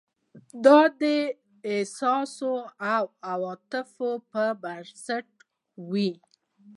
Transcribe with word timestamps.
دا 0.65 0.79
د 1.01 1.03
احساس 1.71 2.31
او 2.93 3.03
عواطفو 3.31 4.09
پر 4.31 4.49
بنسټ 4.61 5.27
وي. 5.89 6.11